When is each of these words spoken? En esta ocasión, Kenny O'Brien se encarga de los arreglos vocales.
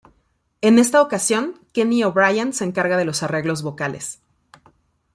En 0.61 0.79
esta 0.79 0.99
ocasión, 0.99 1.59
Kenny 1.73 2.03
O'Brien 2.03 2.53
se 2.53 2.63
encarga 2.63 2.97
de 2.97 3.05
los 3.05 3.21
arreglos 3.21 3.61
vocales. 3.61 4.19